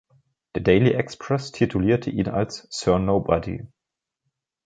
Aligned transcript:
Der 0.55 0.63
„Daily 0.63 0.93
Express“ 0.93 1.51
titulierte 1.51 2.09
ihn 2.09 2.27
als 2.27 2.65
„Sir 2.71 2.97
Nobody“. 2.97 3.67